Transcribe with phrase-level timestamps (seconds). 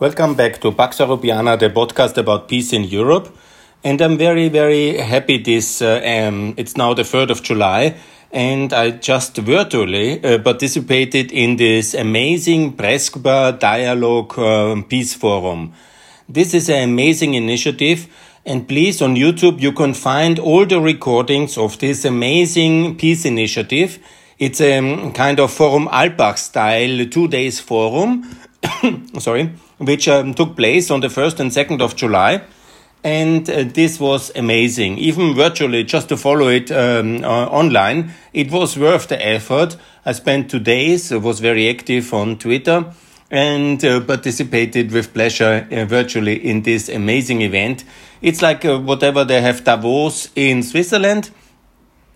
[0.00, 3.36] Welcome back to Pax Europiana, the podcast about peace in Europe.
[3.82, 7.96] And I'm very, very happy this, uh, um, it's now the 3rd of July,
[8.30, 15.72] and I just virtually uh, participated in this amazing Prespa Dialogue uh, Peace Forum.
[16.28, 18.06] This is an amazing initiative,
[18.46, 23.98] and please on YouTube you can find all the recordings of this amazing peace initiative.
[24.38, 28.22] It's a kind of Forum Alpbach style two days forum.
[29.18, 32.42] Sorry which um, took place on the 1st and 2nd of July.
[33.04, 34.98] And uh, this was amazing.
[34.98, 39.76] Even virtually, just to follow it um, uh, online, it was worth the effort.
[40.04, 42.92] I spent two days, was very active on Twitter
[43.30, 47.84] and uh, participated with pleasure uh, virtually in this amazing event.
[48.20, 51.30] It's like uh, whatever they have Davos in Switzerland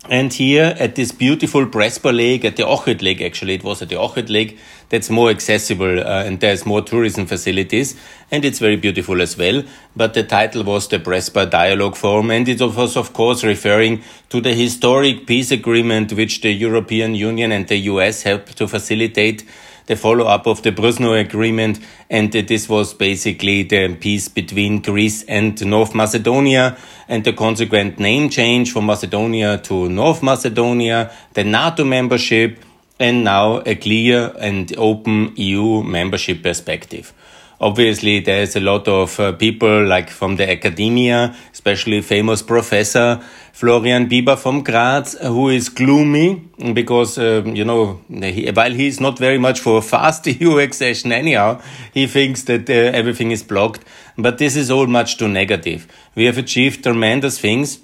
[0.09, 3.87] and here at this beautiful Prespa Lake, at the Ohrid Lake, actually, it was at
[3.87, 4.57] the Ohrid Lake,
[4.93, 7.99] that's more accessible uh, and there's more tourism facilities.
[8.29, 9.63] And it's very beautiful as well.
[9.95, 12.29] But the title was the Prespa Dialogue Forum.
[12.29, 17.51] And it was, of course, referring to the historic peace agreement which the European Union
[17.51, 19.43] and the US helped to facilitate
[19.87, 21.77] the follow up of the Prespa Agreement,
[22.09, 26.77] and this was basically the peace between Greece and North Macedonia,
[27.09, 32.63] and the consequent name change from Macedonia to North Macedonia, the NATO membership,
[33.03, 37.13] and now a clear and open EU membership perspective.
[37.59, 44.07] Obviously, there's a lot of uh, people like from the academia, especially famous professor Florian
[44.07, 49.19] Bieber from Graz, who is gloomy because, uh, you know, while he, while he's not
[49.19, 51.61] very much for fast EU accession anyhow,
[51.93, 53.83] he thinks that uh, everything is blocked.
[54.17, 55.87] But this is all much too negative.
[56.15, 57.79] We have achieved tremendous things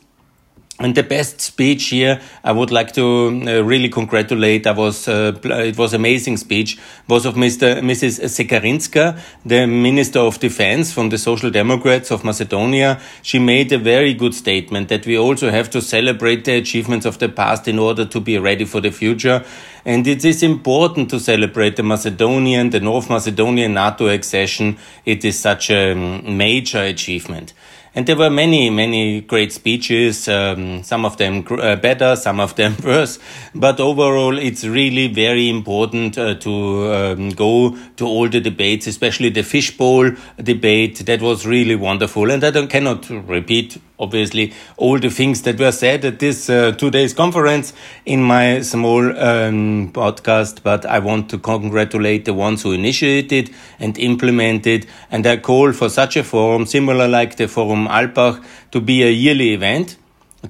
[0.80, 4.66] and the best speech here, I would like to uh, really congratulate.
[4.66, 7.82] I was, uh, it was amazing speech, was of Mr.
[7.82, 8.22] Mrs.
[8.24, 13.02] Shekerinska, the Minister of Defense from the Social Democrats of Macedonia.
[13.22, 17.20] She made a very good statement that we also have to celebrate the achievements of
[17.20, 19.44] the past in order to be ready for the future.
[19.84, 24.78] And it is important to celebrate the Macedonian, the North Macedonian NATO accession.
[25.06, 27.54] It is such a major achievement.
[28.00, 32.56] And there were many, many great speeches, um, some of them uh, better, some of
[32.56, 33.20] them worse.
[33.54, 39.32] But overall, it's really very important uh, to um, go to all the debates, especially
[39.32, 40.12] the fishbowl
[40.42, 41.06] debate.
[41.08, 42.32] That was really wonderful.
[42.32, 46.90] And I cannot repeat obviously all the things that were said at this uh, two
[46.90, 47.74] days conference
[48.06, 53.98] in my small um, podcast, but I want to congratulate the ones who initiated and
[53.98, 54.88] implemented.
[55.12, 59.10] And I call for such a forum, similar like the Forum Alpbach, to be a
[59.10, 59.98] yearly event,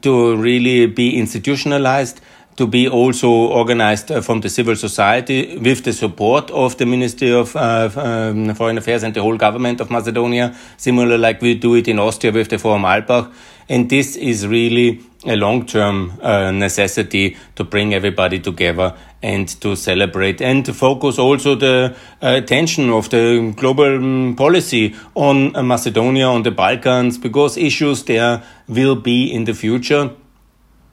[0.02, 2.22] to really be institutionalized
[2.60, 7.32] to be also organized uh, from the civil society with the support of the Ministry
[7.32, 11.76] of uh, um, Foreign Affairs and the whole government of Macedonia, similar like we do
[11.76, 13.32] it in Austria with the Forum Alpbach.
[13.70, 20.42] And this is really a long-term uh, necessity to bring everybody together and to celebrate
[20.42, 26.26] and to focus also the uh, attention of the global um, policy on uh, Macedonia,
[26.26, 30.12] on the Balkans, because issues there will be in the future.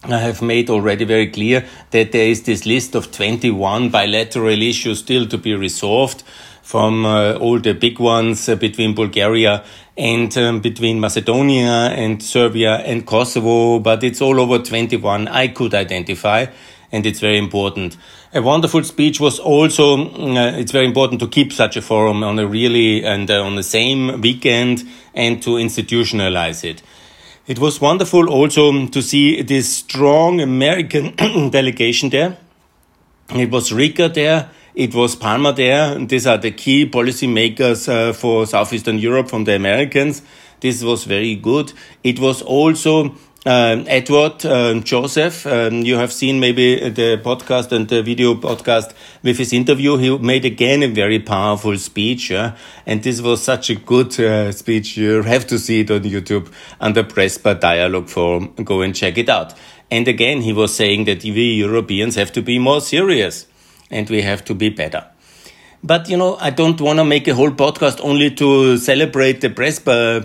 [0.03, 4.99] I have made already very clear that there is this list of 21 bilateral issues
[4.99, 6.23] still to be resolved
[6.63, 9.65] from uh, all the big ones uh, between Bulgaria
[9.97, 15.75] and um, between Macedonia and Serbia and Kosovo, but it's all over 21 I could
[15.75, 16.47] identify
[16.93, 17.97] and it's very important.
[18.33, 22.39] A wonderful speech was also, uh, it's very important to keep such a forum on
[22.39, 26.83] a really and uh, on the same weekend and to institutionalize it.
[27.47, 31.15] It was wonderful also to see this strong American
[31.51, 32.37] delegation there.
[33.31, 34.51] It was Reeker there.
[34.77, 35.95] It was Palmer there.
[35.95, 40.21] These are the key policymakers uh, for Southeastern Europe from the Americans.
[40.61, 41.73] This was very good.
[42.05, 43.15] It was also
[43.47, 48.93] uh, Edward uh, Joseph, um, you have seen maybe the podcast and the video podcast
[49.23, 49.97] with his interview.
[49.97, 52.55] He made again a very powerful speech, yeah?
[52.85, 54.99] and this was such a good uh, speech.
[54.99, 56.53] You have to see it on YouTube
[56.83, 58.53] under Prespa Dialogue Forum.
[58.63, 59.55] Go and check it out.
[59.91, 63.47] And again, he was saying that we Europeans have to be more serious
[63.91, 65.05] and we have to be better.
[65.83, 69.51] But you know, I don't want to make a whole podcast only to celebrate the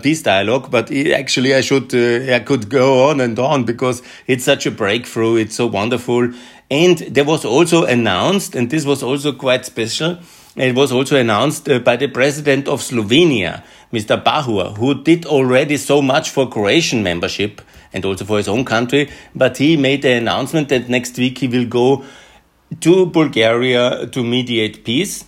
[0.02, 0.70] peace dialogue.
[0.70, 4.70] But actually, I should, uh, I could go on and on because it's such a
[4.70, 5.36] breakthrough.
[5.36, 6.32] It's so wonderful.
[6.70, 10.18] And there was also announced, and this was also quite special.
[10.56, 13.62] It was also announced uh, by the president of Slovenia,
[13.92, 14.22] Mr.
[14.22, 17.62] Pahor, who did already so much for Croatian membership
[17.92, 19.10] and also for his own country.
[19.34, 22.04] But he made the announcement that next week he will go
[22.80, 25.24] to Bulgaria to mediate peace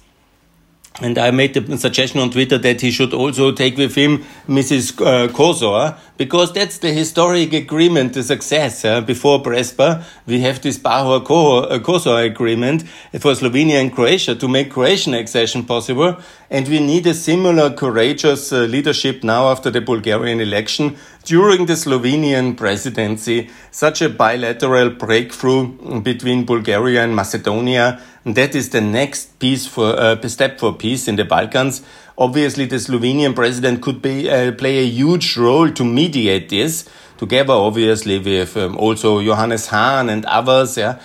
[1.00, 5.00] and I made the suggestion on Twitter that he should also take with him Mrs.
[5.00, 8.84] Uh, Kosor, because that's the historic agreement, the success.
[8.84, 12.82] Uh, before Prespa, we have this Pahor uh, Kosor agreement
[13.18, 16.16] for Slovenia and Croatia to make Croatian accession possible.
[16.50, 21.72] And we need a similar courageous uh, leadership now after the Bulgarian election during the
[21.72, 23.50] Slovenian presidency.
[23.72, 28.00] Such a bilateral breakthrough between Bulgaria and Macedonia.
[28.24, 31.82] And That is the next piece for, uh, step for peace in the Balkans.
[32.16, 36.88] Obviously, the Slovenian president could be, uh, play a huge role to mediate this,
[37.18, 40.76] together, obviously, with um, also Johannes Hahn and others.
[40.76, 41.00] Yeah.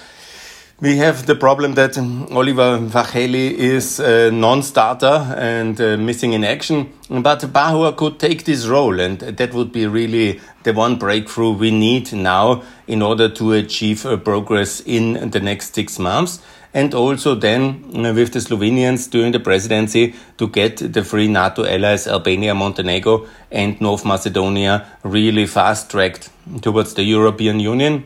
[0.82, 6.94] We have the problem that Oliver Várhelyi is a non-starter and uh, missing in action,
[7.10, 11.72] but Pahor could take this role, and that would be really the one breakthrough we
[11.72, 16.40] need now in order to achieve uh, progress in the next six months
[16.74, 21.66] and also then uh, with the Slovenians during the presidency to get the three NATO
[21.66, 26.30] allies, Albania, Montenegro, and North Macedonia, really fast tracked
[26.62, 28.06] towards the European Union.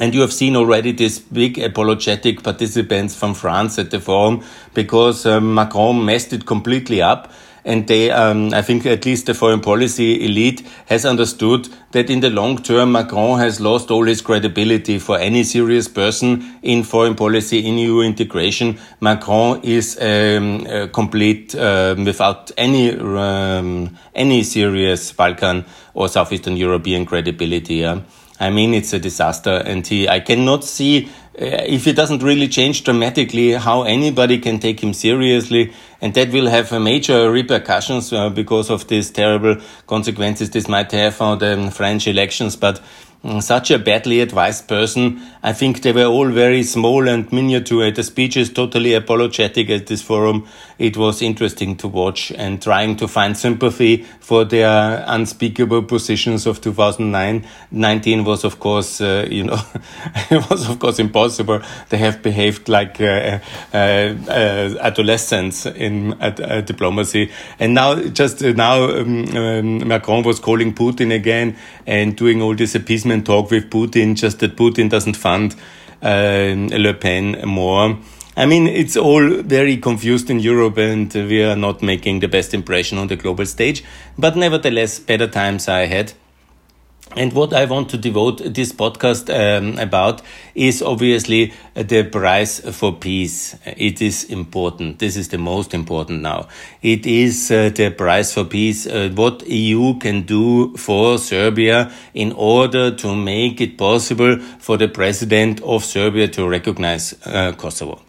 [0.00, 4.44] And you have seen already these big apologetic participants from France at the forum
[4.74, 7.32] because uh, Macron messed it completely up
[7.68, 12.20] and they, um, I think at least the foreign policy elite has understood that in
[12.20, 17.14] the long term, Macron has lost all his credibility for any serious person in foreign
[17.14, 18.78] policy, in EU integration.
[19.00, 27.76] Macron is um, complete uh, without any um, any serious Balkan or Southeastern European credibility.
[27.76, 28.00] Yeah?
[28.40, 31.10] I mean, it's a disaster, and he, I cannot see
[31.40, 36.30] uh, if it doesn't really change dramatically, how anybody can take him seriously, and that
[36.32, 39.56] will have major repercussions uh, because of these terrible
[39.86, 42.56] consequences this might have on the French elections.
[42.56, 42.80] But
[43.40, 45.20] such a badly advised person.
[45.42, 47.90] I think they were all very small and miniature.
[47.90, 50.46] The speech is totally apologetic at this forum.
[50.78, 56.60] It was interesting to watch and trying to find sympathy for their unspeakable positions of
[56.60, 57.44] 2009.
[57.72, 59.60] 19 was, of course, uh, you know,
[60.30, 61.60] it was, of course, impossible.
[61.88, 63.40] They have behaved like uh,
[63.74, 66.16] uh, uh adolescents in
[66.66, 67.32] diplomacy.
[67.58, 72.76] And now, just now, um, um, Macron was calling Putin again and doing all this
[72.76, 75.54] appeasement appeasement talk with Putin, just that Putin doesn't fund
[76.02, 77.98] uh, Le Pen more.
[78.36, 82.54] I mean, it's all very confused in Europe and we are not making the best
[82.54, 83.82] impression on the global stage.
[84.16, 86.12] But nevertheless, better times are ahead.
[87.16, 90.22] And what I want to devote this podcast um, about
[90.54, 93.56] is obviously the price for peace.
[93.64, 94.98] It is important.
[94.98, 96.48] This is the most important now.
[96.82, 98.86] It is uh, the price for peace.
[98.86, 104.88] Uh, what EU can do for Serbia in order to make it possible for the
[104.88, 108.07] president of Serbia to recognize uh, Kosovo.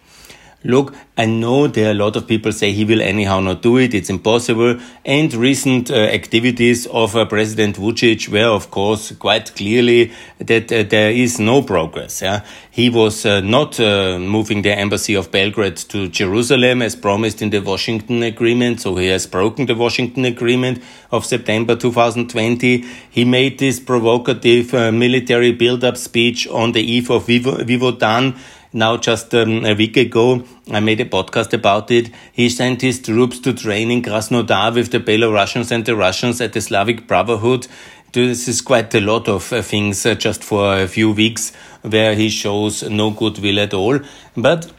[0.66, 3.78] Look, I know there are a lot of people say he will anyhow not do
[3.78, 3.94] it.
[3.94, 4.78] It's impossible.
[5.06, 10.84] And recent uh, activities of uh, President Vucic were, of course, quite clearly that uh,
[10.84, 12.22] there is no progress.
[12.22, 12.44] Yeah?
[12.72, 17.52] He was uh, not uh, moving the embassy of Belgrade to Jerusalem as promised in
[17.52, 18.82] the Washington Agreement.
[18.82, 22.84] So he has broken the Washington Agreement of September 2020.
[23.10, 28.38] He made this provocative uh, military build-up speech on the eve of Vivo, Vidovdan
[28.72, 32.12] now, just um, a week ago, I made a podcast about it.
[32.32, 36.54] He sent his troops to train in Krasnodar with the Belarusians and the Russians at
[36.54, 37.68] the Slavic Brotherhood.
[38.12, 42.14] This is quite a lot of uh, things uh, just for a few weeks where
[42.14, 44.00] he shows no goodwill at all.
[44.38, 44.72] But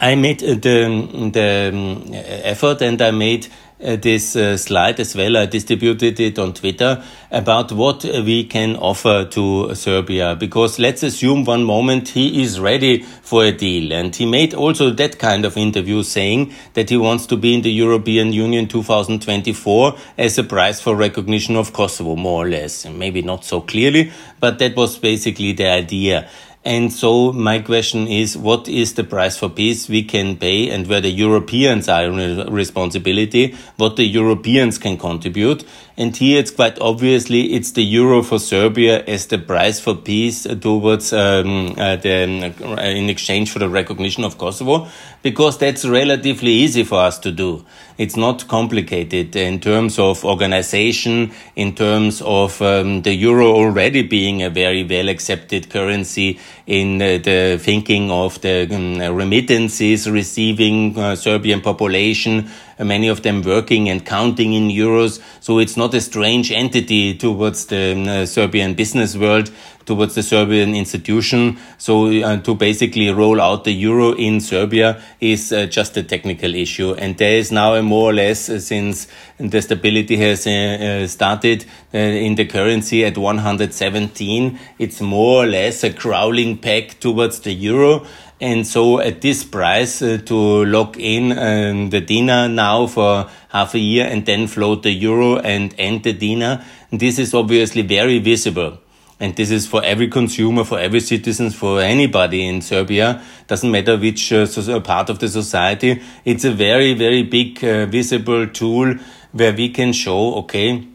[0.00, 3.46] I made uh, the, the um, effort and I made
[3.78, 5.36] this uh, slide as well.
[5.36, 11.44] I distributed it on Twitter about what we can offer to Serbia because let's assume
[11.44, 13.92] one moment he is ready for a deal.
[13.92, 17.62] And he made also that kind of interview saying that he wants to be in
[17.62, 22.86] the European Union 2024 as a prize for recognition of Kosovo, more or less.
[22.86, 26.28] Maybe not so clearly, but that was basically the idea.
[26.64, 30.86] And so my question is, what is the price for peace we can pay and
[30.86, 35.64] where the Europeans are in responsibility, what the Europeans can contribute.
[35.98, 40.44] And here it's quite obviously it's the euro for Serbia as the price for peace
[40.44, 44.86] towards um, uh, the, uh, in exchange for the recognition of Kosovo,
[45.22, 47.66] because that's relatively easy for us to do.
[47.98, 54.44] It's not complicated in terms of organization, in terms of um, the euro already being
[54.44, 56.38] a very well accepted currency
[56.68, 63.42] in uh, the thinking of the um, remittances receiving uh, Serbian population many of them
[63.42, 65.20] working and counting in euros.
[65.40, 69.50] So it's not a strange entity towards the uh, Serbian business world
[69.88, 71.58] towards the Serbian institution.
[71.78, 76.54] So uh, to basically roll out the euro in Serbia is uh, just a technical
[76.54, 76.92] issue.
[76.92, 79.08] And there is now a more or less uh, since
[79.38, 85.82] the stability has uh, uh, started in the currency at 117, it's more or less
[85.82, 88.06] a crawling peg towards the euro.
[88.40, 93.74] And so at this price uh, to lock in um, the dinar now for half
[93.74, 98.20] a year and then float the euro and end the dinar, this is obviously very
[98.20, 98.78] visible.
[99.20, 103.20] And this is for every consumer, for every citizen, for anybody in Serbia.
[103.48, 104.46] Doesn't matter which uh,
[104.80, 106.00] part of the society.
[106.24, 108.94] It's a very, very big uh, visible tool
[109.32, 110.86] where we can show, okay,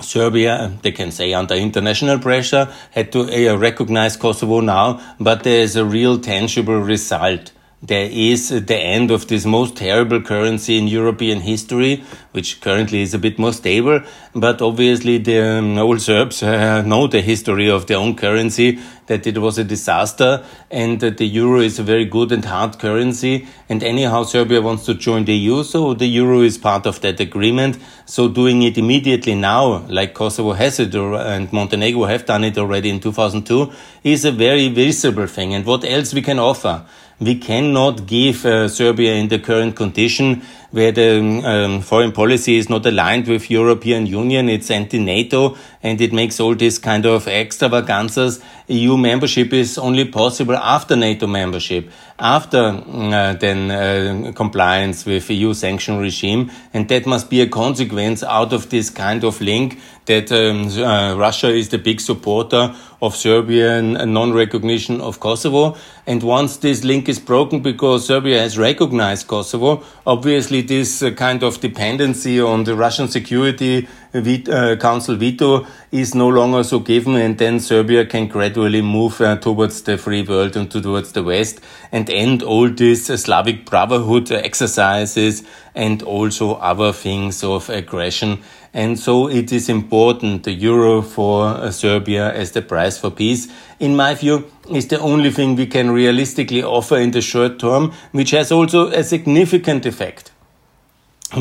[0.00, 5.60] Serbia, they can say under international pressure, had to uh, recognize Kosovo now, but there
[5.60, 7.52] is a real tangible result.
[7.82, 13.14] There is the end of this most terrible currency in European history, which currently is
[13.14, 14.02] a bit more stable.
[14.34, 19.26] But obviously, the um, old Serbs uh, know the history of their own currency, that
[19.26, 23.48] it was a disaster, and that the euro is a very good and hard currency.
[23.70, 27.18] And anyhow, Serbia wants to join the EU, so the euro is part of that
[27.18, 27.78] agreement.
[28.04, 32.90] So doing it immediately now, like Kosovo has it, and Montenegro have done it already
[32.90, 33.72] in 2002,
[34.04, 35.54] is a very visible thing.
[35.54, 36.84] And what else we can offer?
[37.20, 42.68] We cannot give uh, Serbia in the current condition where the um, foreign policy is
[42.68, 48.40] not aligned with European Union, it's anti-NATO, and it makes all these kind of extravaganzas.
[48.68, 55.52] EU membership is only possible after NATO membership, after uh, then uh, compliance with EU
[55.54, 60.32] sanction regime, and that must be a consequence out of this kind of link that
[60.32, 65.76] um, uh, Russia is the big supporter of Serbian non-recognition of Kosovo.
[66.06, 71.42] And once this link is broken because Serbia has recognized Kosovo, obviously this uh, kind
[71.42, 77.38] of dependency on the Russian Security uh, Council veto is no longer so given, and
[77.38, 81.60] then Serbia can gradually move uh, towards the free world and towards the West
[81.92, 88.98] and end all these uh, Slavic brotherhood exercises and also other things of aggression and
[88.98, 93.48] so it is important, the euro for uh, Serbia as the price for peace,
[93.80, 97.92] in my view, is the only thing we can realistically offer in the short term,
[98.12, 100.30] which has also a significant effect.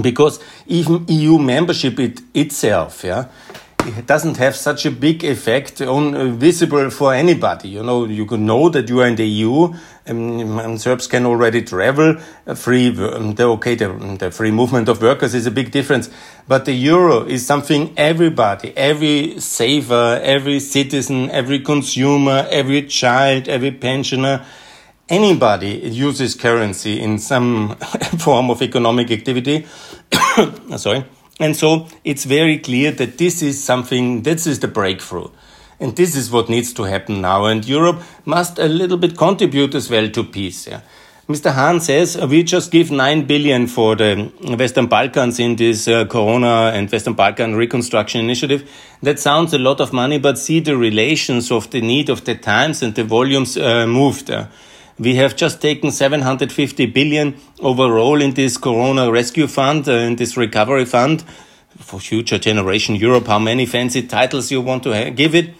[0.02, 3.26] Because even EU membership it, itself, yeah,
[3.86, 7.70] it doesn't have such a big effect on uh, visible for anybody.
[7.70, 9.74] You know, you can know that you are in the EU.
[10.08, 12.90] Um, and Serbs can already travel uh, free.
[12.90, 16.10] Um, the, okay, the, the free movement of workers is a big difference,
[16.48, 23.72] but the euro is something everybody, every saver, every citizen, every consumer, every child, every
[23.72, 24.46] pensioner,
[25.08, 27.76] anybody uses currency in some
[28.20, 29.66] form of economic activity.
[30.78, 31.06] Sorry
[31.40, 35.30] and so it's very clear that this is something, this is the breakthrough.
[35.80, 37.46] And this is what needs to happen now.
[37.46, 40.68] And Europe must a little bit contribute as well to peace.
[40.68, 40.82] Yeah.
[41.30, 41.54] Mr.
[41.54, 46.72] Hahn says we just give 9 billion for the Western Balkans in this uh, Corona
[46.74, 48.70] and Western Balkan reconstruction initiative.
[49.04, 52.36] That sounds a lot of money, but see the relations of the need of the
[52.36, 54.32] times and the volumes uh, moved.
[54.32, 54.48] Uh,
[55.00, 60.36] we have just taken 750 billion overall in this Corona Rescue Fund, uh, in this
[60.36, 61.24] recovery fund
[61.78, 63.28] for future generation Europe.
[63.28, 65.56] How many fancy titles you want to give it?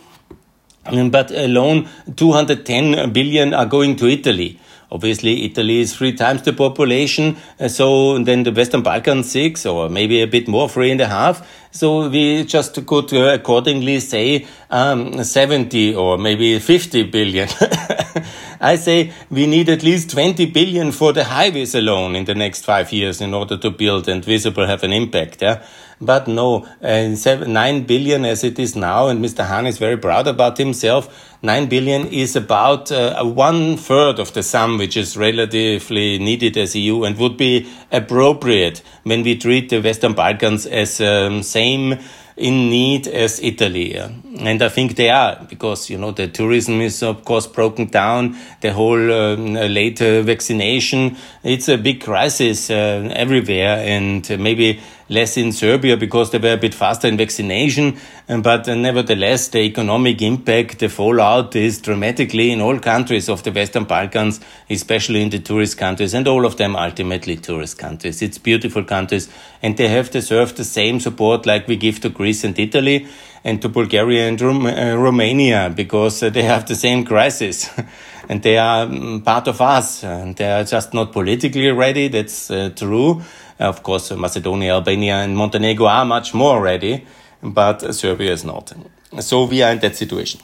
[0.84, 4.60] But alone 210 billion are going to Italy.
[4.92, 9.90] Obviously, Italy is three times the population, uh, so then the Western Balkans six, or
[9.90, 11.48] maybe a bit more, three and a half.
[11.72, 17.48] So we just could uh, accordingly say um, 70 or maybe 50 billion.
[18.62, 22.66] I say we need at least 20 billion for the highways alone in the next
[22.66, 25.44] five years in order to build and visible have an impact.
[25.44, 25.64] Yeah?
[26.02, 29.46] But no, uh, seven, 9 billion as it is now, and Mr.
[29.46, 31.36] Hahn is very proud about himself.
[31.42, 36.76] 9 billion is about uh, one third of the sum which is relatively needed as
[36.76, 42.00] EU and would be appropriate when we treat the Western Balkans as um, same
[42.38, 44.00] in need as Italy.
[44.40, 48.38] And I think they are because, you know, the tourism is of course broken down,
[48.62, 51.18] the whole um, late vaccination.
[51.44, 54.80] It's a big crisis uh, everywhere and maybe
[55.10, 57.98] less in Serbia because they were a bit faster in vaccination.
[58.28, 63.52] But uh, nevertheless, the economic impact, the fallout is dramatically in all countries of the
[63.52, 68.22] Western Balkans, especially in the tourist countries, and all of them ultimately tourist countries.
[68.22, 69.30] It's beautiful countries,
[69.62, 73.08] and they have deserved the same support like we give to Greece and Italy
[73.44, 77.70] and to Bulgaria and Rom uh, Romania because uh, they have the same crisis.
[78.30, 82.08] and they are um, part of us, and they are just not politically ready.
[82.08, 83.22] That's uh, true.
[83.58, 87.06] Of course, Macedonia, Albania, and Montenegro are much more ready,
[87.42, 88.72] but Serbia is not.
[89.20, 90.40] So we are in that situation.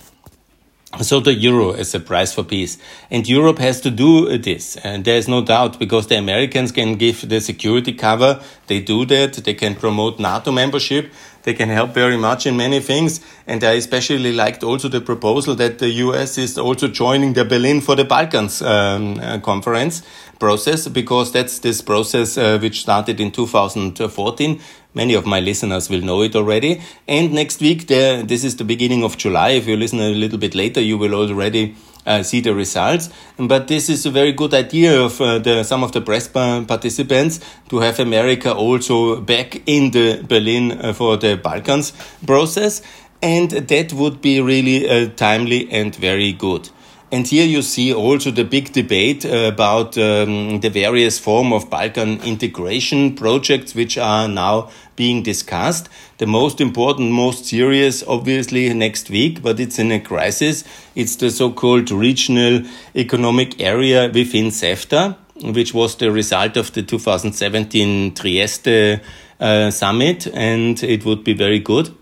[1.02, 2.78] So the euro is a price for peace.
[3.10, 4.78] And Europe has to do this.
[4.78, 8.42] And there's no doubt because the Americans can give the security cover.
[8.68, 9.34] They do that.
[9.34, 11.12] They can promote NATO membership.
[11.44, 13.22] They can help very much in many things.
[13.46, 17.82] And I especially liked also the proposal that the US is also joining the Berlin
[17.82, 20.02] for the Balkans um, uh, conference
[20.40, 24.60] process because that's this process uh, which started in 2014
[24.96, 26.82] Many of my listeners will know it already.
[27.06, 29.50] And next week, this is the beginning of July.
[29.50, 31.76] If you listen a little bit later, you will already
[32.06, 33.10] uh, see the results.
[33.38, 37.42] But this is a very good idea of uh, the, some of the press participants
[37.68, 41.92] to have America also back in the Berlin uh, for the Balkans
[42.26, 42.82] process.
[43.22, 46.70] And that would be really uh, timely and very good.
[47.12, 52.20] And here you see also the big debate about um, the various form of Balkan
[52.24, 55.88] integration projects which are now being discussed.
[56.18, 60.64] The most important, most serious, obviously next week, but it's in a crisis.
[60.96, 62.64] It's the so-called regional
[62.96, 65.16] economic area within CEFTA,
[65.54, 69.00] which was the result of the 2017 Trieste
[69.40, 71.96] uh, summit, and it would be very good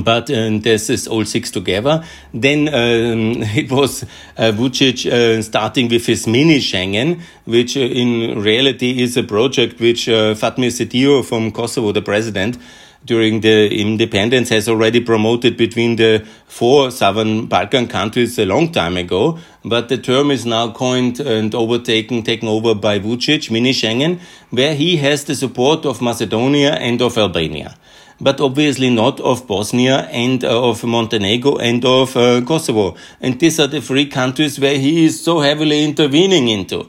[0.00, 2.04] but uh, this is all six together.
[2.32, 4.04] Then um, it was
[4.36, 9.80] uh, Vucic uh, starting with his mini Schengen, which uh, in reality is a project
[9.80, 12.58] which uh, Fatmir Sejdiu from Kosovo, the president,
[13.04, 18.96] during the independence has already promoted between the four southern Balkan countries a long time
[18.96, 19.38] ago.
[19.64, 24.20] But the term is now coined and overtaken, taken over by Vucic, mini Schengen,
[24.50, 27.76] where he has the support of Macedonia and of Albania
[28.22, 32.96] but obviously not of Bosnia and uh, of Montenegro and of uh, Kosovo.
[33.20, 36.88] And these are the three countries where he is so heavily intervening into.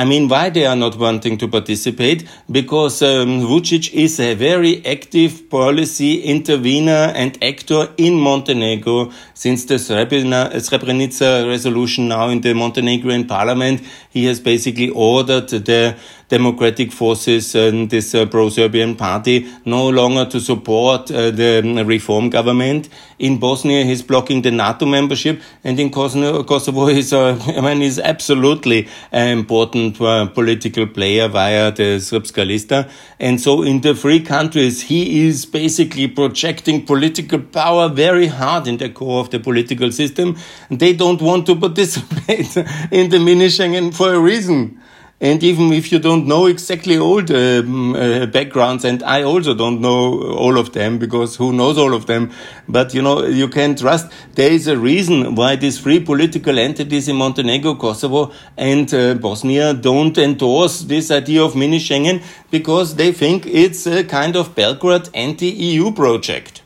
[0.00, 2.26] I mean, why they are not wanting to participate?
[2.50, 9.74] Because um, Vucic is a very active policy intervener and actor in Montenegro since the
[9.74, 13.82] Srebrenica resolution now in the Montenegrin parliament.
[14.08, 15.96] He has basically ordered the
[16.30, 22.88] democratic forces and this uh, pro-Serbian party no longer to support uh, the reform government.
[23.18, 27.98] In Bosnia, he's blocking the NATO membership, and in Kosovo, is, uh, I mean, is
[27.98, 32.90] absolutely an important political player via the Srpska Lista.
[33.18, 38.78] And so in the three countries, he is basically projecting political power very hard in
[38.78, 40.36] the core of the political system.
[40.70, 42.56] They don't want to participate
[42.90, 44.80] in the mini Schengen for a reason.
[45.22, 49.52] And even if you don't know exactly all the um, uh, backgrounds, and I also
[49.52, 52.32] don't know all of them because who knows all of them,
[52.66, 57.06] but you know, you can trust there is a reason why these three political entities
[57.06, 63.12] in Montenegro, Kosovo, and uh, Bosnia don't endorse this idea of mini Schengen because they
[63.12, 66.62] think it's a kind of Belgrade anti-EU project.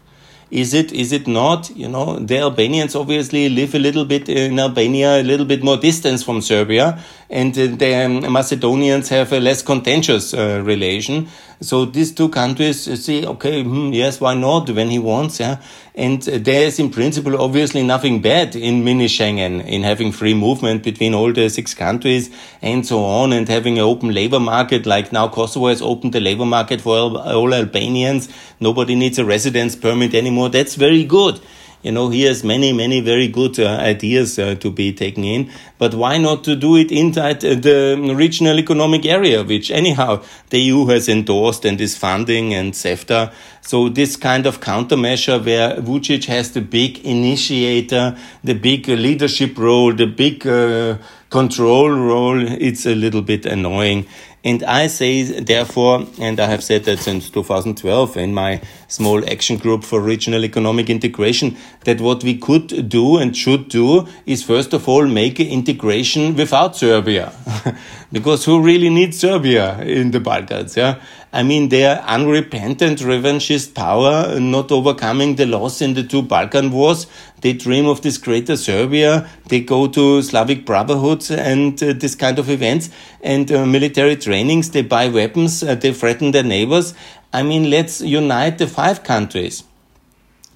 [0.54, 0.92] Is it?
[0.92, 1.74] Is it not?
[1.74, 5.76] You know, the Albanians obviously live a little bit in Albania, a little bit more
[5.76, 7.02] distance from Serbia,
[7.34, 11.26] and the um, Macedonians have a less contentious uh, relation.
[11.60, 15.60] So these two countries say, okay, hmm, yes, why not when he wants, yeah.
[15.96, 20.84] And there is in principle obviously nothing bad in mini Schengen, in having free movement
[20.84, 22.30] between all the six countries
[22.62, 26.20] and so on, and having an open labor market like now Kosovo has opened the
[26.20, 28.28] labor market for all Albanians.
[28.60, 30.50] Nobody needs a residence permit anymore.
[30.50, 31.40] That's very good
[31.84, 35.50] you know, he has many, many very good uh, ideas uh, to be taken in.
[35.76, 40.58] But why not to do it inside uh, the regional economic area, which anyhow the
[40.58, 43.34] EU has endorsed and is funding and CEFTA.
[43.60, 49.92] So this kind of countermeasure where Vucic has the big initiator, the big leadership role,
[49.92, 50.96] the big uh,
[51.28, 54.06] control role, it's a little bit annoying.
[54.44, 59.57] And I say, therefore, and I have said that since 2012 in my small action
[59.57, 64.74] group for regional economic integration, that what we could do and should do is first
[64.74, 67.33] of all make integration without Serbia.
[68.12, 70.76] because who really needs Serbia in the Balkans?
[70.76, 71.00] Yeah.
[71.34, 77.08] I mean, their unrepentant revanchist power, not overcoming the loss in the two Balkan wars.
[77.40, 79.28] They dream of this greater Serbia.
[79.48, 82.88] They go to Slavic brotherhoods and uh, this kind of events
[83.20, 84.70] and uh, military trainings.
[84.70, 85.64] They buy weapons.
[85.64, 86.94] Uh, they threaten their neighbors.
[87.32, 89.64] I mean, let's unite the five countries.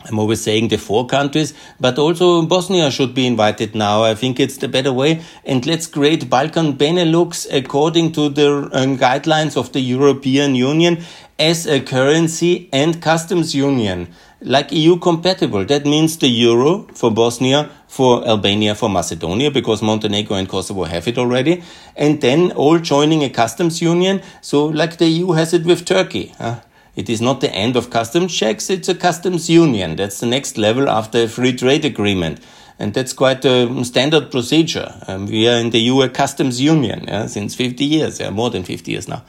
[0.05, 4.05] I'm always saying the four countries, but also Bosnia should be invited now.
[4.05, 5.23] I think it's the better way.
[5.45, 11.05] And let's create Balkan Benelux according to the um, guidelines of the European Union
[11.39, 14.09] as a currency and customs union,
[14.41, 15.65] like EU compatible.
[15.65, 21.07] That means the euro for Bosnia, for Albania, for Macedonia, because Montenegro and Kosovo have
[21.07, 21.63] it already.
[21.97, 24.23] And then all joining a customs union.
[24.41, 26.35] So like the EU has it with Turkey.
[26.39, 26.61] Huh?
[26.99, 29.95] It is not the end of customs checks, it's a customs union.
[29.95, 32.41] That's the next level after a free trade agreement.
[32.77, 34.93] And that's quite a standard procedure.
[35.07, 38.65] Um, we are in the EU customs union yeah, since 50 years, yeah, more than
[38.65, 39.23] 50 years now.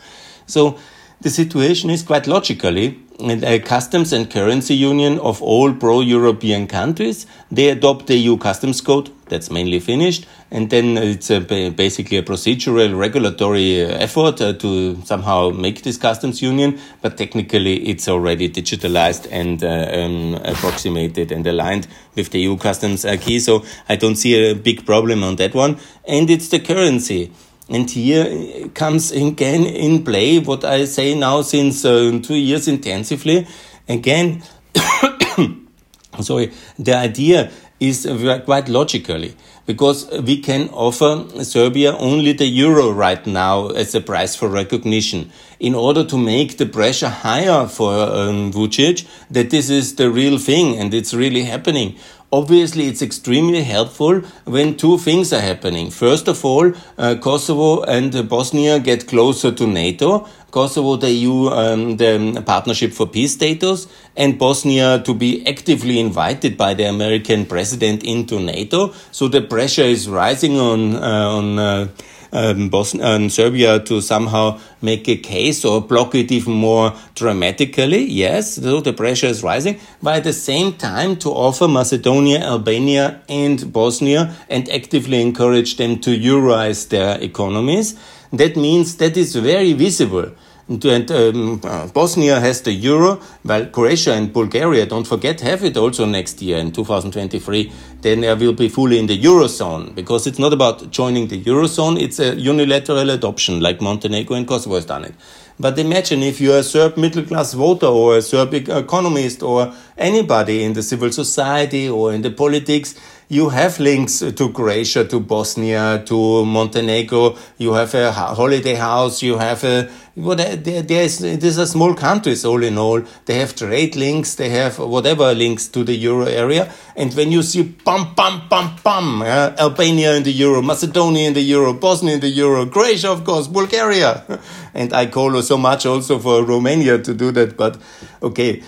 [0.48, 0.80] So
[1.22, 7.26] the situation is quite logically a customs and currency union of all pro-European countries.
[7.52, 9.12] They adopt the EU customs code.
[9.28, 10.26] That's mainly finished.
[10.52, 15.98] And then it's a, basically a procedural regulatory uh, effort uh, to somehow make this
[15.98, 16.80] customs union.
[17.02, 23.06] But technically it's already digitalized and uh, um, approximated and aligned with the EU customs
[23.22, 23.40] key.
[23.40, 25.78] So I don't see a big problem on that one.
[26.08, 27.32] And it's the currency.
[27.70, 33.48] And here comes again in play what I say now since uh, two years intensively.
[33.88, 34.42] Again,
[36.22, 38.06] sorry, the idea is
[38.46, 44.36] quite logically because we can offer Serbia only the euro right now as a price
[44.36, 49.96] for recognition in order to make the pressure higher for um, Vucic that this is
[49.96, 51.96] the real thing and it's really happening.
[52.32, 55.90] Obviously, it's extremely helpful when two things are happening.
[55.90, 60.28] First of all, uh, Kosovo and Bosnia get closer to NATO.
[60.52, 66.56] Kosovo, the EU, um, the Partnership for Peace status, and Bosnia to be actively invited
[66.56, 68.94] by the American president into NATO.
[69.12, 71.88] So the pressure is rising on uh, on uh,
[72.32, 78.04] um, Bosnia and Serbia to somehow make a case or block it even more dramatically.
[78.04, 79.80] Yes, so the pressure is rising.
[80.02, 86.00] But at the same time, to offer Macedonia, Albania, and Bosnia and actively encourage them
[86.00, 88.00] to Euroize their economies.
[88.32, 90.32] That means that is very visible.
[90.70, 95.76] And um, uh, Bosnia has the euro, while Croatia and Bulgaria, don't forget, have it
[95.76, 97.72] also next year in 2023.
[98.02, 102.00] Then they will be fully in the eurozone because it's not about joining the eurozone;
[102.00, 105.16] it's a unilateral adoption, like Montenegro and Kosovo has done it.
[105.60, 110.64] But imagine if you're a Serb middle class voter or a Serb economist or anybody
[110.64, 112.96] in the civil society or in the politics
[113.32, 117.38] you have links to Croatia, to Bosnia, to Montenegro.
[117.60, 119.22] You have a holiday house.
[119.22, 120.38] You have a what?
[120.38, 123.04] there, There's these are small countries all in all.
[123.26, 124.34] They have trade links.
[124.34, 126.74] They have whatever links to the euro area.
[126.96, 131.36] And when you see pam pam pam pam, uh, Albania in the euro, Macedonia in
[131.36, 134.24] the euro, Bosnia in the euro, Croatia of course, Bulgaria,
[134.74, 137.56] and I call so much also for Romania to do that.
[137.56, 137.78] But
[138.24, 138.64] okay,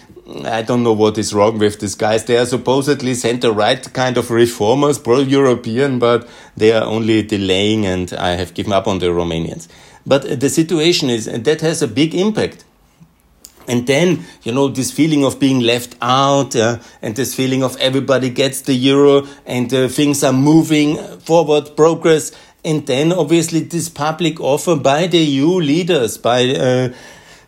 [0.46, 2.26] I don't know what is wrong with these guys.
[2.26, 7.86] They are supposedly center right kind of reformers, pro European, but they are only delaying,
[7.86, 9.68] and I have given up on the Romanians.
[10.06, 12.64] But the situation is that has a big impact.
[13.68, 17.78] And then, you know, this feeling of being left out uh, and this feeling of
[17.78, 22.32] everybody gets the euro and uh, things are moving forward, progress.
[22.66, 26.94] And then, obviously, this public offer by the EU leaders, by uh,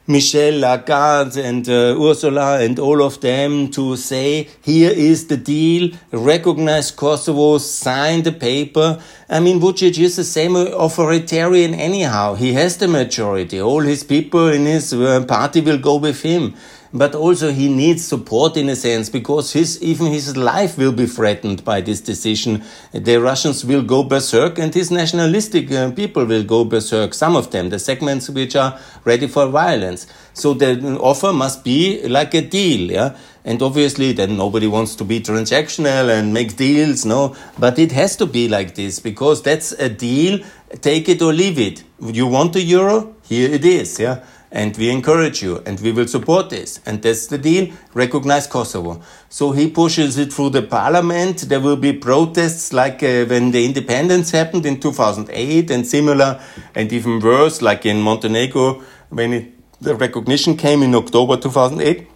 [0.06, 5.92] Michel Lagarde and uh, Ursula and all of them to say, here is the deal,
[6.12, 9.02] recognize Kosovo, sign the paper.
[9.30, 12.34] I mean, Vucic is the same authoritarian anyhow.
[12.36, 13.62] He has the majority.
[13.62, 16.54] All his people in his uh, party will go with him
[16.94, 21.08] but also he needs support in a sense because his even his life will be
[21.08, 22.64] threatened by this decision.
[22.92, 27.16] The Russians will go berserk, and his nationalistic uh, people will go berserk.
[27.16, 30.06] Some of them, the segments which are ready for violence.
[30.34, 33.18] So the offer must be like a deal, yeah.
[33.46, 37.36] And obviously, then nobody wants to be transactional and make deals, no.
[37.60, 40.40] But it has to be like this because that's a deal.
[40.82, 41.84] Take it or leave it.
[42.00, 43.16] You want the euro?
[43.24, 46.80] Here it is, yeah and we encourage you and we will support this.
[46.86, 47.74] And that's the deal.
[47.94, 49.02] Recognize Kosovo.
[49.28, 51.40] So he pushes it through the parliament.
[51.50, 56.40] There will be protests like uh, when the independence happened in 2008 and similar
[56.76, 62.08] and even worse, like in Montenegro when it, the recognition came in October 2008.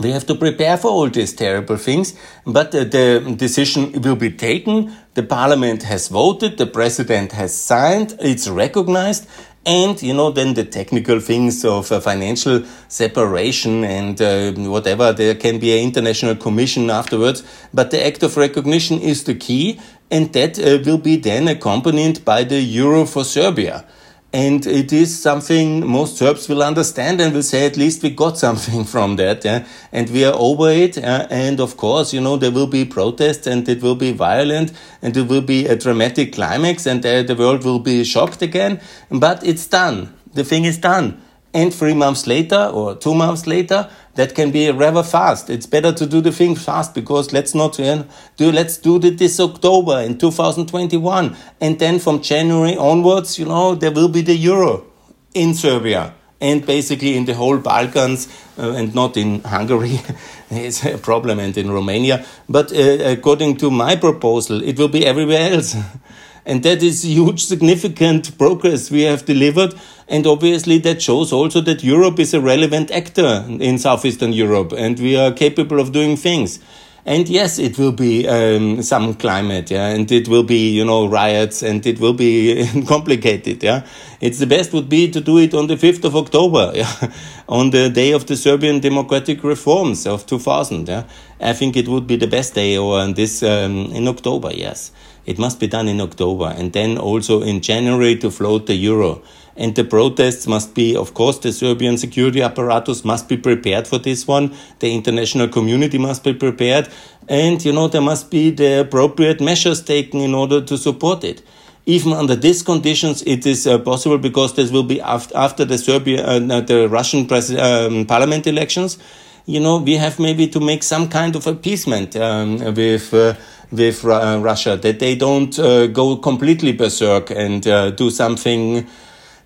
[0.00, 2.14] We have to prepare for all these terrible things,
[2.46, 4.90] but uh, the decision will be taken.
[5.12, 9.28] The parliament has voted, the president has signed, it's recognized,
[9.64, 15.34] and you know then the technical things of uh, financial separation and uh, whatever there
[15.34, 17.42] can be an international commission afterwards.
[17.72, 22.24] But the act of recognition is the key and that uh, will be then accompanied
[22.24, 23.84] by the euro for serbia
[24.32, 28.38] and it is something most Serbs will understand and will say, at least we got
[28.46, 29.44] something from that.
[29.44, 29.66] Yeah?
[29.92, 30.96] And we are over it.
[30.96, 34.72] Uh, and of course, you know, there will be protests and it will be violent
[35.02, 38.80] and it will be a dramatic climax and uh, the world will be shocked again.
[39.10, 40.14] But it's done.
[40.32, 41.20] The thing is done
[41.54, 45.50] and three months later or two months later, that can be rather fast.
[45.50, 48.04] It's better to do the thing fast because let's not uh,
[48.36, 51.36] do, let's do it this October in 2021.
[51.60, 54.86] And then from January onwards, you know, there will be the euro
[55.34, 60.00] in Serbia and basically in the whole Balkans uh, and not in Hungary.
[60.50, 62.24] it's a problem and in Romania.
[62.48, 65.76] But uh, according to my proposal, it will be everywhere else.
[66.46, 69.74] and that is huge, significant progress we have delivered.
[70.08, 74.98] And obviously, that shows also that Europe is a relevant actor in Southeastern Europe and
[74.98, 76.58] we are capable of doing things.
[77.04, 81.08] And yes, it will be um, some climate, yeah, and it will be, you know,
[81.08, 83.84] riots, and it will be complicated, yeah.
[84.20, 87.12] It's the best would be to do it on the 5th of October, yeah,
[87.48, 91.02] on the day of the Serbian democratic reforms of 2000, yeah.
[91.40, 94.92] I think it would be the best day, or in this, um, in October, yes.
[95.26, 99.22] It must be done in October, and then also in January to float the euro.
[99.56, 103.98] And the protests must be, of course, the Serbian security apparatus must be prepared for
[103.98, 104.54] this one.
[104.78, 106.88] The international community must be prepared.
[107.28, 111.42] And, you know, there must be the appropriate measures taken in order to support it.
[111.84, 115.76] Even under these conditions, it is uh, possible because this will be after, after the
[115.76, 118.98] Serbia, uh, the Russian um, parliament elections.
[119.46, 123.34] You know, we have maybe to make some kind of appeasement um, with uh,
[123.72, 128.86] with uh, Russia that they don't uh, go completely berserk and uh, do something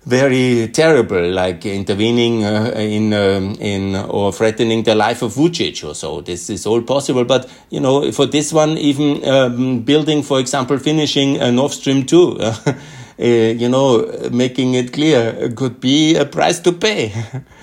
[0.07, 5.93] very terrible, like intervening uh, in um, in or threatening the life of Vucic or
[5.93, 6.21] so.
[6.21, 10.77] This is all possible, but you know, for this one, even um, building, for example,
[10.79, 12.73] finishing a Nord Stream two, uh,
[13.19, 17.11] you know, making it clear could be a price to pay.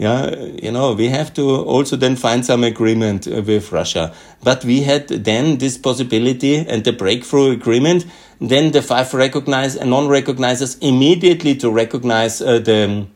[0.00, 4.14] yeah, you know, we have to also then find some agreement with Russia.
[4.42, 8.06] But we had then this possibility and the breakthrough agreement.
[8.40, 13.08] Then the five recognize and non-recognizers immediately to recognize uh, the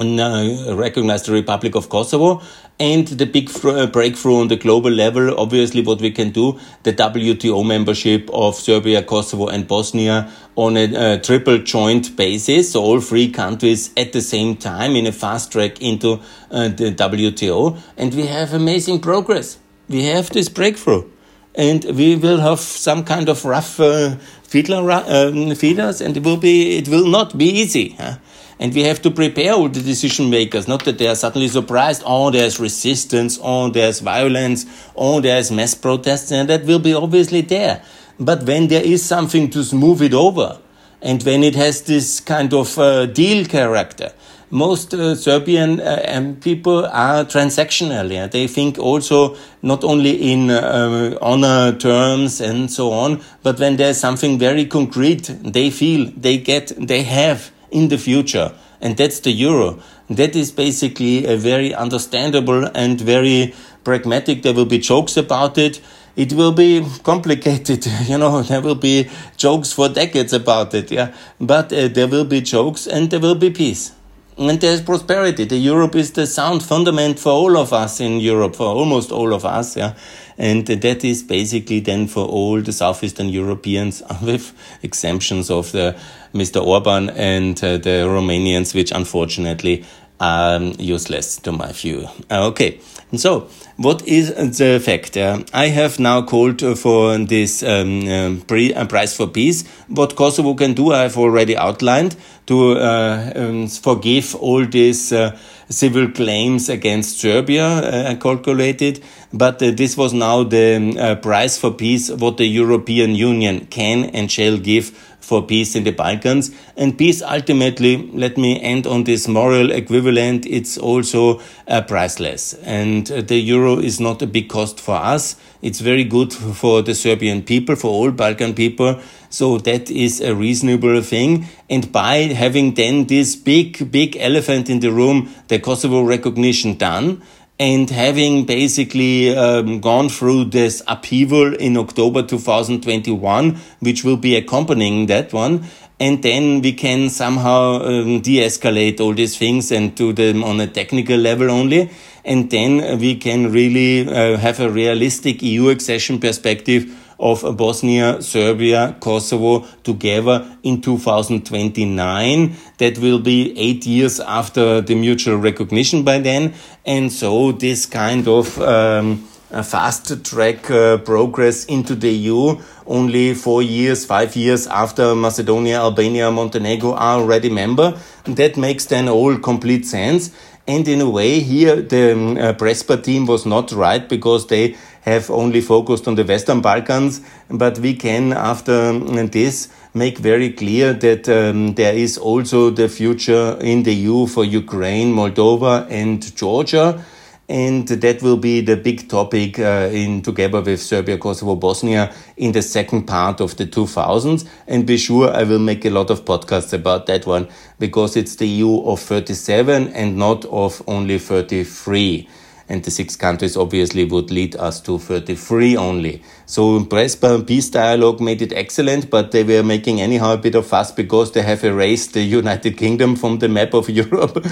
[0.00, 2.40] uh, recognize the Republic of Kosovo
[2.78, 6.92] and the big uh, breakthrough on the global level, obviously, what we can do, the
[6.92, 12.72] WTO membership of Serbia, Kosovo, and Bosnia on a uh, triple joint basis.
[12.72, 16.92] So all three countries at the same time in a fast track into uh, the
[16.92, 17.78] WTO.
[17.96, 19.58] And we have amazing progress.
[19.88, 21.10] We have this breakthrough.
[21.54, 26.36] And we will have some kind of rough uh, fiddler, um, feeders, and it will
[26.36, 27.96] be, it will not be easy.
[27.98, 28.16] Huh?
[28.58, 32.02] And we have to prepare all the decision makers, not that they are suddenly surprised,
[32.06, 34.64] oh, there's resistance, oh, there's violence,
[34.96, 37.82] oh, there's mass protests, and that will be obviously there.
[38.18, 40.58] But when there is something to smooth it over,
[41.02, 44.12] and when it has this kind of uh, deal character,
[44.50, 48.10] most uh, Serbian uh, people are transactional.
[48.10, 48.26] Yeah?
[48.28, 53.98] They think also not only in uh, honor terms and so on, but when there's
[53.98, 58.52] something very concrete, they feel, they get, they have in the future.
[58.80, 59.80] And that's the euro.
[60.08, 64.42] That is basically a very understandable and very pragmatic.
[64.42, 65.80] There will be jokes about it.
[66.14, 68.42] It will be complicated, you know.
[68.42, 71.14] There will be jokes for decades about it, yeah.
[71.40, 73.92] But uh, there will be jokes and there will be peace
[74.38, 75.44] and there's prosperity.
[75.44, 79.32] The Europe is the sound fundament for all of us in Europe, for almost all
[79.32, 79.94] of us, yeah.
[80.38, 85.96] And that is basically then for all the Southeastern Europeans, with exemptions of the
[86.34, 86.62] Mr.
[86.62, 89.84] Orban and uh, the Romanians, which unfortunately
[90.20, 92.08] are useless to my view.
[92.30, 95.16] Uh, okay, and so what is the fact?
[95.16, 99.66] Uh, I have now called for this um, uh, pre uh, price for peace.
[99.88, 102.16] What Kosovo can do, I have already outlined
[102.46, 105.36] to uh, um, forgive all these uh,
[105.68, 109.04] civil claims against Serbia, uh, calculated.
[109.32, 114.56] But this was now the price for peace, what the European Union can and shall
[114.56, 116.50] give for peace in the Balkans.
[116.76, 122.54] And peace ultimately, let me end on this moral equivalent, it's also uh, priceless.
[122.54, 125.36] And uh, the euro is not a big cost for us.
[125.62, 129.00] It's very good for the Serbian people, for all Balkan people.
[129.30, 131.46] So that is a reasonable thing.
[131.68, 137.22] And by having then this big, big elephant in the room, the Kosovo recognition done,
[137.58, 145.06] and having basically um, gone through this upheaval in October 2021, which will be accompanying
[145.06, 145.64] that one,
[145.98, 150.66] and then we can somehow um, de-escalate all these things and do them on a
[150.66, 151.90] technical level only,
[152.24, 158.96] and then we can really uh, have a realistic EU accession perspective of Bosnia, Serbia,
[159.00, 162.56] Kosovo together in 2029.
[162.78, 166.54] That will be eight years after the mutual recognition by then.
[166.84, 169.18] And so this kind of um,
[169.62, 176.30] fast track uh, progress into the EU only four years, five years after Macedonia, Albania,
[176.30, 177.98] Montenegro are already member.
[178.24, 180.30] That makes then all complete sense.
[180.68, 184.76] And in a way, here the um, uh, Prespa team was not right because they
[185.06, 187.22] have only focused on the Western Balkans.
[187.48, 188.92] But we can, after
[189.26, 194.44] this, make very clear that um, there is also the future in the EU for
[194.44, 197.02] Ukraine, Moldova, and Georgia
[197.48, 202.52] and that will be the big topic uh, in together with Serbia, Kosovo, Bosnia in
[202.52, 204.48] the second part of the 2000s.
[204.66, 208.36] And be sure I will make a lot of podcasts about that one because it's
[208.36, 212.28] the EU of 37 and not of only 33
[212.68, 216.22] and the six countries obviously would lead us to 33 only.
[216.46, 220.66] So Prespa Peace Dialogue made it excellent, but they were making anyhow a bit of
[220.66, 224.44] fuss because they have erased the United Kingdom from the map of Europe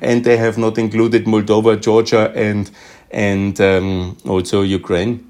[0.00, 2.70] and they have not included Moldova, Georgia and
[3.10, 5.28] and um, also Ukraine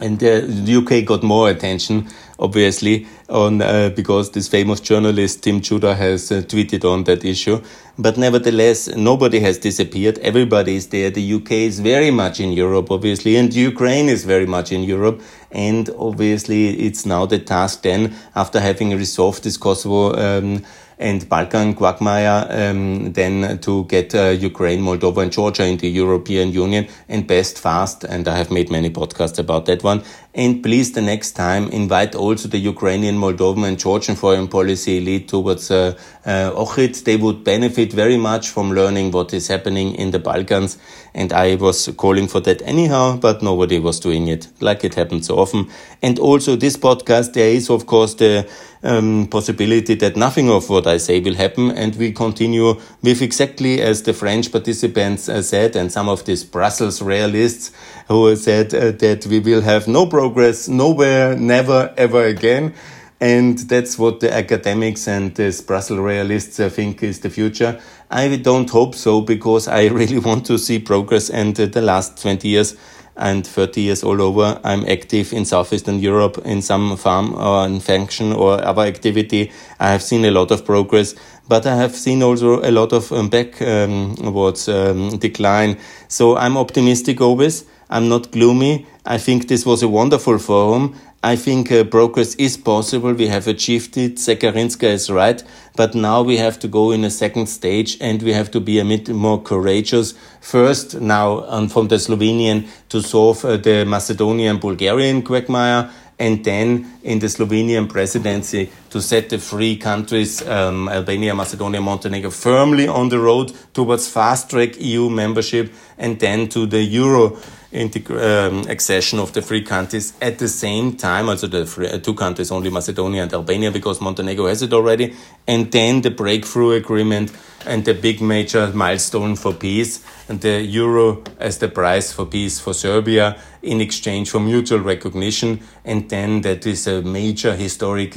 [0.00, 2.08] and the UK got more attention,
[2.40, 7.62] obviously, on uh, because this famous journalist Tim Judah has uh, tweeted on that issue.
[7.98, 10.18] But nevertheless, nobody has disappeared.
[10.18, 11.10] Everybody is there.
[11.10, 15.20] The UK is very much in Europe, obviously, and Ukraine is very much in Europe.
[15.52, 20.14] And obviously, it's now the task then, after having resolved this Kosovo.
[20.16, 20.64] Um,
[21.00, 26.52] and Balkan quagmire, um, then to get uh, Ukraine, Moldova, and Georgia in the European
[26.52, 28.04] Union and best fast.
[28.04, 30.04] And I have made many podcasts about that one.
[30.32, 35.26] And please, the next time, invite also the Ukrainian, Moldovan, and Georgian foreign policy elite
[35.26, 37.02] towards uh, uh, Ohrid.
[37.02, 40.78] They would benefit very much from learning what is happening in the Balkans.
[41.14, 45.26] And I was calling for that anyhow, but nobody was doing it like it happens
[45.26, 45.68] so often.
[46.00, 48.48] And also this podcast, there is, of course, the
[48.82, 51.72] um, possibility that nothing of what I say will happen.
[51.72, 56.44] And we continue with exactly as the French participants uh, said, and some of these
[56.44, 57.72] Brussels realists
[58.08, 62.74] who said uh, that we will have no progress nowhere, never, ever again.
[63.20, 67.80] And that's what the academics and these Brussels realists think is the future.
[68.10, 71.30] I don't hope so because I really want to see progress.
[71.30, 72.76] And the last 20 years
[73.16, 77.80] and 30 years all over, I'm active in Southeastern Europe in some farm or in
[77.80, 79.50] function or other activity.
[79.78, 81.14] I have seen a lot of progress,
[81.48, 85.78] but I have seen also a lot of um, backwards um, um, decline.
[86.08, 87.64] So I'm optimistic always.
[87.90, 88.86] I'm not gloomy.
[89.04, 90.94] I think this was a wonderful forum.
[91.22, 93.12] I think uh, progress is possible.
[93.12, 94.14] We have achieved it.
[94.14, 95.42] Shekerinska is right.
[95.76, 98.78] But now we have to go in a second stage and we have to be
[98.78, 100.14] a bit more courageous.
[100.40, 106.86] First, now um, from the Slovenian to solve uh, the Macedonian Bulgarian quagmire and then
[107.02, 113.08] in the Slovenian presidency to set the three countries, um, Albania, Macedonia, Montenegro, firmly on
[113.08, 117.38] the road towards fast track EU membership and then to the Euro
[117.72, 122.14] um, accession of the three countries at the same time, also the three, uh, two
[122.14, 125.14] countries, only Macedonia and Albania, because Montenegro has it already,
[125.46, 127.32] and then the breakthrough agreement
[127.66, 132.58] and the big major milestone for peace, and the euro as the price for peace
[132.58, 138.16] for Serbia in exchange for mutual recognition, and then that is a major historic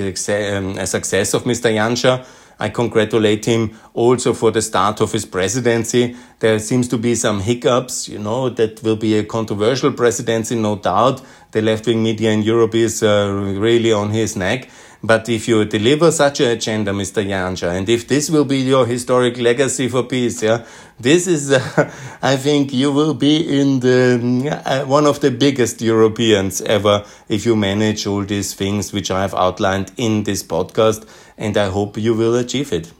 [0.65, 1.73] um, success of Mr.
[1.73, 2.26] Janša
[2.60, 6.15] I congratulate him also for the start of his presidency.
[6.39, 10.76] There seems to be some hiccups, you know, that will be a controversial presidency, no
[10.76, 11.21] doubt.
[11.52, 14.69] The left wing media in Europe is uh, really on his neck.
[15.06, 17.26] But if you deliver such an agenda, Mr.
[17.26, 20.63] Janša, and if this will be your historic legacy for peace, yeah,
[20.98, 25.82] this is, uh, I think you will be in the, uh, one of the biggest
[25.82, 31.06] Europeans ever if you manage all these things which I have outlined in this podcast.
[31.38, 32.94] And I hope you will achieve it.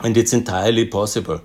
[0.00, 1.40] And it's entirely possible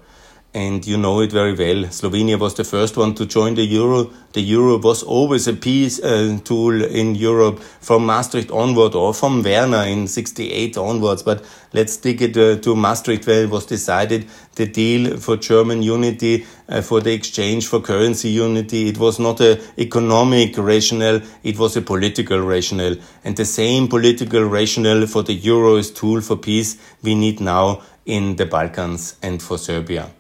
[0.54, 1.90] and you know it very well.
[1.90, 4.12] Slovenia was the first one to join the euro.
[4.34, 9.44] The euro was always a peace uh, tool in Europe from Maastricht onward or from
[9.44, 11.24] Werner in 68 onwards.
[11.24, 15.84] But let's take it uh, to Maastricht where it was decided the deal for German
[15.84, 18.90] unity, uh, for the exchange for currency unity.
[18.90, 21.22] It was not an economic rationale.
[21.44, 22.98] It was a political rationale.
[23.24, 27.84] And the same political rationale for the euro as tool for peace we need now
[28.06, 30.12] in the Balkans and for Serbia.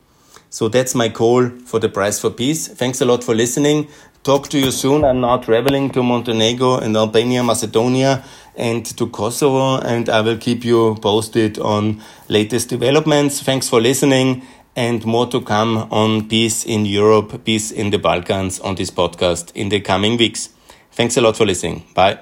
[0.51, 2.67] So that's my call for the Prize for Peace.
[2.67, 3.87] Thanks a lot for listening.
[4.23, 5.05] Talk to you soon.
[5.05, 8.23] I'm now traveling to Montenegro and Albania, Macedonia,
[8.57, 13.41] and to Kosovo, and I will keep you posted on latest developments.
[13.41, 14.43] Thanks for listening,
[14.75, 19.55] and more to come on peace in Europe, peace in the Balkans on this podcast
[19.55, 20.49] in the coming weeks.
[20.91, 21.85] Thanks a lot for listening.
[21.95, 22.19] Bye.